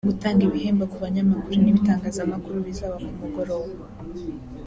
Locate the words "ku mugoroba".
3.05-3.71